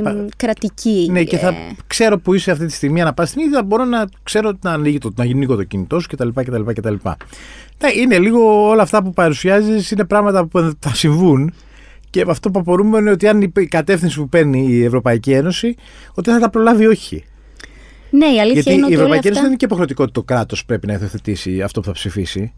μ, 0.00 0.02
Πα- 0.02 0.26
κρατική. 0.36 1.08
Ναι, 1.10 1.24
και 1.24 1.36
θα 1.36 1.48
ε, 1.48 1.54
ξέρω 1.86 2.18
που 2.18 2.34
είσαι 2.34 2.50
αυτή 2.50 2.66
τη 2.66 2.72
στιγμή, 2.72 3.00
ανά 3.00 3.14
πάση 3.14 3.30
στιγμή, 3.32 3.52
θα 3.52 3.62
μπορώ 3.62 3.84
να 3.84 4.04
ξέρω 4.22 4.48
ότι 4.48 4.58
να 4.62 4.72
ανοίγει 4.72 4.98
το, 4.98 5.12
να 5.16 5.24
ανοίγω 5.24 5.56
το 5.56 5.64
κινητό 5.64 6.00
σου 6.00 6.08
κτλ. 6.08 6.28
κτλ, 6.34 6.62
κτλ. 6.72 6.94
Ναι, 7.82 7.90
είναι 7.94 8.18
λίγο 8.18 8.68
όλα 8.68 8.82
αυτά 8.82 9.02
που 9.02 9.12
παρουσιάζεις 9.12 9.90
είναι 9.90 10.04
πράγματα 10.04 10.46
που 10.46 10.72
θα 10.78 10.94
συμβούν. 10.94 11.52
Και 12.10 12.24
αυτό 12.28 12.50
που 12.50 12.58
απορούμε 12.58 12.98
είναι 12.98 13.10
ότι 13.10 13.28
αν 13.28 13.42
η 13.42 13.52
η 13.56 13.66
κατεύθυνση 13.66 14.18
που 14.18 14.28
παίρνει 14.28 14.66
η 14.68 14.84
Ευρωπαϊκή 14.84 15.32
Ένωση, 15.32 15.76
ότι 16.14 16.30
θα 16.30 16.38
τα 16.38 16.50
προλάβει 16.50 16.86
όχι. 16.86 17.24
Ναι, 18.12 18.26
η 18.26 18.40
αλήθεια 18.40 18.52
Γιατί 18.52 18.72
είναι 18.72 18.80
η 18.80 18.84
ότι 18.84 18.94
όλα 18.94 18.94
Ευρωπαϊκή 18.94 19.26
Ένωση 19.26 19.28
αυτά... 19.28 19.40
δεν 19.40 19.46
είναι 19.46 19.56
και 19.56 19.64
υποχρεωτικό 19.64 20.02
ότι 20.02 20.12
το 20.12 20.22
κράτος 20.22 20.64
πρέπει 20.64 20.86
να 20.86 20.92
υιοθετήσει 20.92 21.62
αυτό 21.62 21.80
που 21.80 21.86
θα 21.86 21.92
ψηφίσει. 21.92 22.52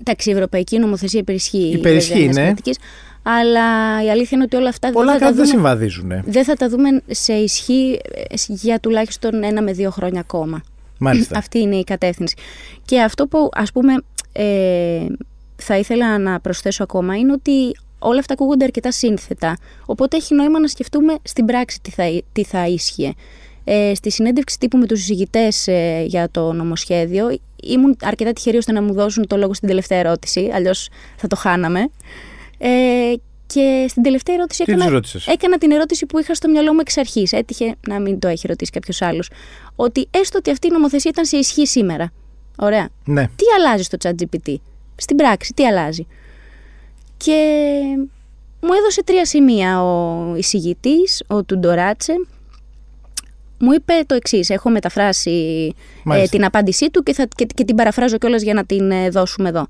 Εντάξει, 0.00 0.30
η 0.30 0.32
Ευρωπαϊκή 0.32 0.78
νομοθεσία 0.78 1.20
υπερισχύει. 1.20 1.70
Υπερισχύει, 1.72 2.12
βέβαια, 2.12 2.24
μιας 2.24 2.36
ναι. 2.36 2.42
κρατικής, 2.42 2.78
αλλά 3.22 3.64
η 4.04 4.10
αλήθεια 4.10 4.30
είναι 4.32 4.42
ότι 4.42 4.56
όλα 4.56 4.68
αυτά 4.68 4.90
Πολλά 4.90 5.12
δεν 5.12 5.14
θα, 5.14 5.18
τα 5.18 5.24
κράτη 5.24 5.36
δεν 5.36 5.46
δούμε, 5.46 5.56
συμβαδίζουν. 5.56 6.12
δεν 6.24 6.44
θα 6.44 6.54
τα 6.54 6.68
δούμε 6.68 7.02
σε 7.06 7.32
ισχύ 7.32 8.00
ε, 8.12 8.34
για 8.48 8.80
τουλάχιστον 8.80 9.42
ένα 9.42 9.62
με 9.62 9.72
δύο 9.72 9.90
χρόνια 9.90 10.20
ακόμα. 10.20 10.62
Μάλιστα. 10.98 11.38
Αυτή 11.42 11.58
είναι 11.58 11.76
η 11.76 11.84
κατεύθυνση. 11.84 12.36
Και 12.84 13.00
αυτό 13.00 13.26
που 13.26 13.48
ας 13.52 13.72
πούμε 13.72 13.92
ε, 14.32 15.06
θα 15.56 15.78
ήθελα 15.78 16.18
να 16.18 16.40
προσθέσω 16.40 16.82
ακόμα 16.82 17.16
είναι 17.16 17.32
ότι 17.32 17.76
όλα 17.98 18.18
αυτά 18.18 18.32
ακούγονται 18.32 18.64
αρκετά 18.64 18.90
σύνθετα. 18.90 19.56
Οπότε 19.86 20.16
έχει 20.16 20.34
νόημα 20.34 20.60
να 20.60 20.68
σκεφτούμε 20.68 21.14
στην 21.22 21.44
πράξη 21.44 21.80
τι 21.80 21.90
θα, 21.90 22.04
τι 22.32 22.44
θα 22.44 22.66
ίσχυε. 22.66 23.12
Ε, 23.64 23.94
στη 23.94 24.10
συνέντευξη 24.10 24.58
τύπου 24.58 24.78
με 24.78 24.86
τους 24.86 24.98
συζητητές 24.98 25.66
ε, 25.68 26.04
για 26.06 26.28
το 26.30 26.52
νομοσχέδιο 26.52 27.38
ήμουν 27.62 27.96
αρκετά 28.02 28.32
τυχερή 28.32 28.56
ώστε 28.56 28.72
να 28.72 28.82
μου 28.82 28.92
δώσουν 28.92 29.26
το 29.26 29.36
λόγο 29.36 29.54
στην 29.54 29.68
τελευταία 29.68 29.98
ερώτηση, 29.98 30.50
αλλιώς 30.54 30.88
θα 31.16 31.26
το 31.26 31.36
χάναμε. 31.36 31.80
Ε, 32.58 32.68
και 33.46 33.86
στην 33.88 34.02
τελευταία 34.02 34.34
ερώτηση 34.34 34.64
Τι 34.64 34.72
τους 34.72 34.80
έκανα, 34.80 34.94
ρώτησες; 34.94 35.26
έκανα 35.26 35.58
την 35.58 35.70
ερώτηση 35.70 36.06
που 36.06 36.18
είχα 36.18 36.34
στο 36.34 36.48
μυαλό 36.48 36.72
μου 36.72 36.78
εξ 36.80 36.96
αρχής. 36.96 37.32
Έτυχε 37.32 37.74
να 37.88 38.00
μην 38.00 38.18
το 38.18 38.28
έχει 38.28 38.46
ρωτήσει 38.46 38.70
κάποιος 38.70 39.02
άλλος. 39.02 39.30
Ότι 39.76 40.08
έστω 40.10 40.38
ότι 40.38 40.50
αυτή 40.50 40.66
η 40.66 40.70
νομοθεσία 40.70 41.10
ήταν 41.12 41.24
σε 41.24 41.36
ισχύ 41.36 41.66
σήμερα. 41.66 42.12
Ωραία. 42.56 42.88
Ναι. 43.04 43.22
Τι 43.22 43.44
αλλάζει 43.58 43.82
στο 43.82 43.96
ChatGPT; 44.02 44.54
Στην 44.96 45.16
πράξη, 45.16 45.52
τι 45.52 45.66
αλλάζει; 45.66 46.06
Και 47.16 47.36
μου 48.60 48.72
έδωσε 48.78 49.04
τρία 49.04 49.24
σημεία 49.24 49.82
ο 49.82 50.34
εισηγητής, 50.36 51.22
ο 51.26 51.44
Τουντοράτσε. 51.44 52.12
Μου 53.58 53.72
είπε 53.72 53.92
το 54.06 54.14
εξής. 54.14 54.50
Έχω 54.50 54.70
μεταφράσει 54.70 55.30
ε, 55.76 55.82
Μάλιστα. 56.04 56.36
την 56.36 56.44
απάντησή 56.44 56.90
του 56.90 57.02
και, 57.02 57.12
θα, 57.12 57.26
και, 57.34 57.46
και 57.54 57.64
την 57.64 57.74
παραφράζω 57.76 58.18
κιόλας 58.18 58.42
για 58.42 58.54
να 58.54 58.64
την 58.64 58.90
ε, 58.90 59.08
δώσουμε 59.08 59.48
εδώ. 59.48 59.66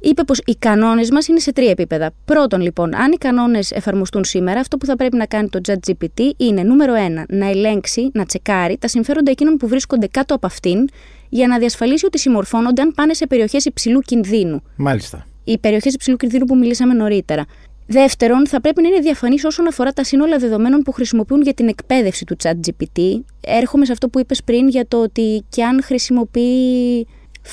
Είπε 0.00 0.24
πως 0.24 0.40
οι 0.44 0.56
κανόνες 0.58 1.10
μας 1.10 1.28
είναι 1.28 1.38
σε 1.38 1.52
τρία 1.52 1.70
επίπεδα. 1.70 2.10
Πρώτον, 2.24 2.60
λοιπόν, 2.60 2.94
αν 2.94 3.12
οι 3.12 3.16
κανόνες 3.16 3.70
εφαρμοστούν 3.70 4.24
σήμερα, 4.24 4.60
αυτό 4.60 4.76
που 4.76 4.86
θα 4.86 4.96
πρέπει 4.96 5.16
να 5.16 5.26
κάνει 5.26 5.48
το 5.48 5.60
ChatGPT 5.68 6.30
είναι 6.36 6.62
νούμερο 6.62 6.94
ένα, 6.94 7.26
να 7.28 7.48
ελέγξει, 7.48 8.10
να 8.12 8.24
τσεκάρει 8.24 8.76
τα 8.78 8.88
συμφέροντα 8.88 9.30
εκείνων 9.30 9.56
που 9.56 9.68
βρίσκονται 9.68 10.06
κάτω 10.06 10.34
από 10.34 10.46
αυτήν, 10.46 10.88
για 11.28 11.46
να 11.46 11.58
διασφαλίσει 11.58 12.06
ότι 12.06 12.18
συμμορφώνονται 12.18 12.82
αν 12.82 12.92
πάνε 12.94 13.14
σε 13.14 13.26
περιοχές 13.26 13.64
υψηλού 13.64 14.00
κινδύνου 14.00 14.62
Μάλιστα. 14.76 15.26
οι 15.44 15.58
περιοχές 15.58 15.94
υψηλού 15.94 16.16
κινδύνου 16.16 16.44
που 16.44 16.56
μιλήσαμε 16.56 16.94
νωρίτερα. 16.94 17.44
Δεύτερον, 17.90 18.46
θα 18.46 18.60
πρέπει 18.60 18.82
να 18.82 18.88
είναι 18.88 18.98
διαφανής 18.98 19.44
όσον 19.44 19.66
αφορά 19.66 19.92
τα 19.92 20.04
σύνολα 20.04 20.38
δεδομένων 20.38 20.82
που 20.82 20.92
χρησιμοποιούν 20.92 21.42
για 21.42 21.54
την 21.54 21.68
εκπαίδευση 21.68 22.24
του 22.24 22.36
ChatGPT. 22.42 23.20
Έρχομαι 23.40 23.84
σε 23.84 23.92
αυτό 23.92 24.08
που 24.08 24.18
είπες 24.18 24.42
πριν 24.44 24.68
για 24.68 24.86
το 24.88 25.02
ότι 25.02 25.44
και 25.48 25.64
αν 25.64 25.82
χρησιμοποιεί 25.82 27.06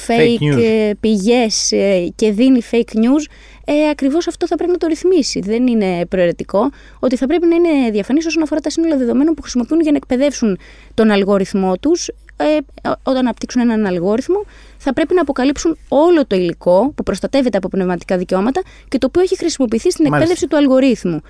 Fake 0.08 0.20
fake, 0.20 0.56
news. 0.56 0.64
ε, 0.64 0.92
πηγές 1.00 1.72
ε, 1.72 2.08
και 2.16 2.32
δίνει 2.32 2.60
fake 2.72 2.98
news, 2.98 3.26
ε, 3.66 3.90
ακριβώς 3.90 4.28
αυτό 4.28 4.48
θα 4.48 4.56
πρέπει 4.56 4.72
να 4.72 4.78
το 4.78 4.88
ρυθμίσει. 4.88 5.40
Δεν 5.40 5.68
είναι 5.68 6.06
προαιρετικό 6.06 6.70
ότι 7.00 7.16
θα 7.16 7.26
πρέπει 7.26 7.48
να 7.48 7.56
είναι 7.56 7.92
διαφανής 7.92 8.26
όσον 8.26 8.44
αφορά 8.44 8.60
τα 8.60 8.70
σύνολα 8.70 8.98
δεδομένων 8.98 9.34
που 9.34 9.42
χρησιμοποιούν 9.42 9.82
για 9.82 9.92
να 9.92 9.98
εκπαιδεύσουν 9.98 10.58
τον 10.94 11.12
αλγόριθμό 11.12 11.78
τους. 11.78 12.10
Ε, 12.38 12.58
όταν 13.04 13.18
αναπτύξουν 13.18 13.62
έναν 13.62 13.86
αλγόριθμο, 13.86 14.46
θα 14.78 14.94
πρέπει 14.94 15.14
να 15.14 15.22
αποκαλύψουν 15.22 15.78
όλο 15.88 16.26
το 16.26 16.36
υλικό 16.36 16.92
που 16.96 17.04
προστατεύεται 17.04 17.58
από 17.58 17.68
πνευματικά 17.68 18.18
δικαιώματα 18.18 18.62
και 18.88 18.98
το 18.98 19.08
οποίο 19.08 19.22
έχει 19.22 19.38
χρησιμοποιηθεί 19.38 19.92
στην 19.92 20.04
Μάλιστα. 20.10 20.18
εκπαίδευση 20.18 20.48
του 20.48 20.58
αλγορίθμου. 20.58 21.22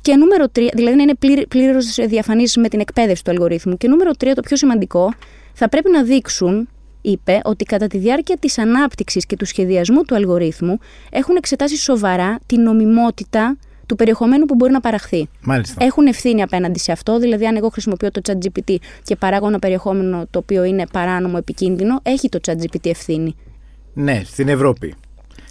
Και 0.00 0.16
νούμερο 0.16 0.44
3, 0.56 0.68
δηλαδή 0.74 0.96
να 0.96 1.02
είναι 1.02 1.44
πλήρως 1.48 1.94
διαφανής 1.94 2.56
με 2.56 2.68
την 2.68 2.80
εκπαίδευση 2.80 3.24
του 3.24 3.30
αλγορίθμου. 3.30 3.76
Και 3.76 3.88
νούμερο 3.88 4.10
3, 4.18 4.32
το 4.34 4.40
πιο 4.40 4.56
σημαντικό, 4.56 5.12
θα 5.52 5.68
πρέπει 5.68 5.90
να 5.90 6.02
δείξουν, 6.02 6.68
είπε, 7.00 7.40
ότι 7.44 7.64
κατά 7.64 7.86
τη 7.86 7.98
διάρκεια 7.98 8.36
της 8.36 8.58
ανάπτυξης 8.58 9.26
και 9.26 9.36
του 9.36 9.44
σχεδιασμού 9.44 10.02
του 10.02 10.14
αλγορίθμου 10.14 10.78
έχουν 11.10 11.36
εξετάσει 11.36 11.76
σοβαρά 11.76 12.38
την 12.46 12.62
νομιμότητα 12.62 13.56
του 13.88 13.96
περιεχομένου 13.96 14.44
που 14.44 14.54
μπορεί 14.54 14.72
να 14.72 14.80
παραχθεί. 14.80 15.28
Μάλιστα. 15.42 15.84
Έχουν 15.84 16.06
ευθύνη 16.06 16.42
απέναντι 16.42 16.78
σε 16.78 16.92
αυτό, 16.92 17.18
δηλαδή 17.18 17.46
αν 17.46 17.56
εγώ 17.56 17.68
χρησιμοποιώ 17.68 18.10
το 18.10 18.20
ChatGPT 18.24 18.76
και 19.02 19.16
παράγω 19.16 19.46
ένα 19.48 19.58
περιεχόμενο 19.58 20.26
το 20.30 20.38
οποίο 20.38 20.64
είναι 20.64 20.84
παράνομο, 20.92 21.34
επικίνδυνο, 21.38 22.00
έχει 22.02 22.28
το 22.28 22.38
ChatGPT 22.46 22.86
ευθύνη. 22.86 23.34
Ναι, 23.94 24.22
στην 24.24 24.48
Ευρώπη. 24.48 24.94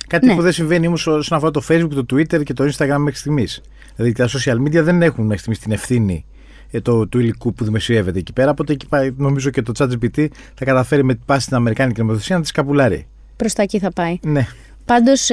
Κάτι 0.08 0.26
Ναι. 0.26 0.36
που 0.36 0.42
δεν 0.42 0.52
συμβαίνει 0.52 0.88
όμως 0.88 1.08
όσον 1.08 1.38
αφορά 1.38 1.52
το 1.52 1.62
Facebook, 1.70 1.90
το 2.06 2.06
Twitter 2.14 2.44
και 2.44 2.54
το 2.54 2.64
Instagram 2.64 2.96
μέχρι 2.98 3.20
στιγμής. 3.20 3.62
Δηλαδή 3.96 4.14
τα 4.14 4.30
social 4.30 4.56
media 4.56 4.84
δεν 4.84 5.02
έχουν 5.02 5.24
μέχρι 5.24 5.38
στιγμής 5.38 5.60
την 5.60 5.72
ευθύνη 5.72 6.26
ε, 6.72 6.82
το, 6.82 7.08
του 7.08 7.20
υλικού 7.20 7.54
που 7.54 7.64
δημοσιεύεται 7.64 8.20
εκεί 8.20 8.34
πέρα. 8.34 8.50
Οπότε 8.52 8.74
εκεί 8.74 8.88
πάει, 8.88 9.14
νομίζω 9.18 9.50
και 9.50 9.62
το 9.62 9.72
ChatGPT 9.78 10.28
θα 10.54 10.66
καταφέρει 10.66 11.04
με 11.04 11.16
πάση 11.26 11.42
στην 11.42 11.56
Αμερικάνικη 11.56 12.00
νομοθεσία 12.00 12.36
να 12.36 12.42
τη 12.42 12.48
σκαπουλάρει. 12.48 13.08
Προς 13.36 13.54
τα 13.54 13.62
εκεί 13.62 13.80
θα 13.80 13.92
πάει. 13.92 14.20
Ναι. 14.24 14.48
Πάντως, 14.88 15.30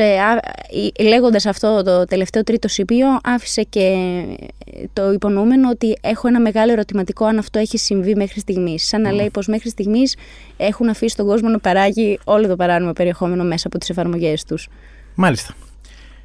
λέγοντας 1.00 1.46
αυτό 1.46 1.82
το 1.82 2.04
τελευταίο 2.04 2.42
τρίτο 2.44 2.68
σημείο, 2.68 3.06
άφησε 3.22 3.62
και 3.62 3.80
ε, 3.80 4.84
το 4.92 5.12
υπονοούμενο 5.12 5.70
ότι 5.70 5.98
έχω 6.00 6.28
ένα 6.28 6.40
μεγάλο 6.40 6.72
ερωτηματικό 6.72 7.24
αν 7.24 7.38
αυτό 7.38 7.58
έχει 7.58 7.78
συμβεί 7.78 8.14
μέχρι 8.14 8.40
στιγμής. 8.40 8.86
Σαν 8.86 9.00
να 9.00 9.12
λέει 9.12 9.30
πως 9.30 9.46
μέχρι 9.46 9.68
στιγμής 9.68 10.16
έχουν 10.56 10.88
αφήσει 10.88 11.16
τον 11.16 11.26
κόσμο 11.26 11.48
να 11.48 11.58
παράγει 11.58 12.18
όλο 12.24 12.46
το 12.48 12.56
παράνομο 12.56 12.92
περιεχόμενο 12.92 13.44
μέσα 13.44 13.66
από 13.66 13.78
τις 13.78 13.90
εφαρμογές 13.90 14.44
τους. 14.44 14.68
Μάλιστα. 15.14 15.54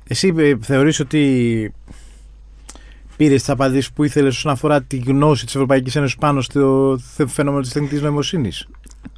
Εσύ 0.08 0.34
ε, 0.38 0.54
θεωρείς 0.62 1.00
ότι 1.00 1.74
πήρες 3.18 3.40
τις 3.40 3.50
απαντήσεις 3.50 3.92
που 3.92 4.04
ήθελες 4.04 4.36
όσον 4.36 4.52
αφορά 4.52 4.82
τη 4.82 4.98
γνώση 4.98 5.46
της 5.46 5.56
Ευρωπαϊκής 5.56 5.96
Ένωσης 5.96 6.16
πάνω 6.16 6.42
στο 6.42 6.98
θε- 7.16 7.30
φαινόμενο 7.30 7.62
της 7.62 7.74
τεχνητής 7.74 8.02
νοημοσύνης; 8.02 8.68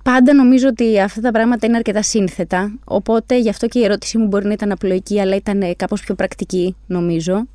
Πάντα 0.04 0.34
νομίζω 0.34 0.68
ότι 0.68 1.00
αυτά 1.00 1.22
τα 1.22 1.32
πράγματα 1.32 1.68
είναι 1.68 1.76
αρκετά 1.76 2.02
σύνθετα. 2.02 2.72
Οπότε 2.84 3.40
γι' 3.40 3.50
αυτό 3.50 3.68
και 3.68 3.80
η 3.80 3.84
ερώτησή 3.84 4.18
μου 4.18 4.28
μπορεί 4.28 4.46
να 4.46 4.54
ήταν 4.54 4.72
απλοϊκή, 4.72 5.20
αλλά 5.20 5.36
ήταν 5.36 5.76
κάπως 5.76 6.02
πιο 6.02 6.16
πρακτική, 6.16 6.76
νομίζω. 6.88 7.48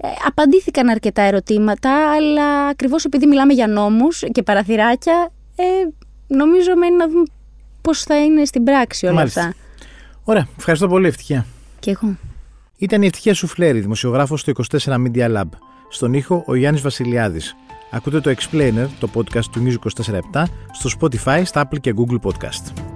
Ε, 0.00 0.08
απαντήθηκαν 0.26 0.88
αρκετά 0.88 1.22
ερωτήματα, 1.22 2.12
αλλά 2.12 2.66
ακριβώς 2.66 3.04
επειδή 3.04 3.26
μιλάμε 3.26 3.52
για 3.52 3.66
νόμους 3.66 4.24
και 4.32 4.42
παραθυράκια, 4.42 5.32
ε, 5.56 5.64
νομίζω 6.26 6.76
μένει 6.76 6.96
να 6.96 7.08
δούμε 7.08 7.22
πώς 7.82 8.02
θα 8.02 8.24
είναι 8.24 8.44
στην 8.44 8.64
πράξη 8.64 9.06
όλα 9.06 9.14
Μάλιστα. 9.14 9.40
αυτά. 9.40 9.54
Ωραία. 10.24 10.48
Ευχαριστώ 10.58 10.88
πολύ, 10.88 11.06
Ευτυχία. 11.06 11.46
Και 11.78 11.90
εγώ. 11.90 12.16
Ήταν 12.76 13.02
η 13.02 13.06
Ευτυχία 13.06 13.34
Σουφλέρη, 13.34 13.80
δημοσιογράφος 13.80 14.40
στο 14.40 14.50
24 14.50 14.94
Media 15.06 15.36
Lab. 15.36 15.48
Στον 15.88 16.14
ήχο 16.14 16.42
ο 16.46 16.54
Γιάννης 16.54 16.82
Βασιλιάδης. 16.82 17.56
Ακούτε 17.90 18.20
το 18.20 18.30
Explainer, 18.30 18.86
το 19.00 19.08
podcast 19.14 19.44
του 19.44 19.62
News 19.64 19.76
24 20.34 20.44
στο 20.72 20.90
Spotify, 21.00 21.42
στα 21.44 21.68
Apple 21.68 21.80
και 21.80 21.94
Google 21.96 22.20
Podcast. 22.20 22.87